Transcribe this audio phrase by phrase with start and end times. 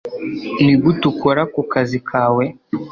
[0.63, 2.43] Nigute ukora kukazi kawe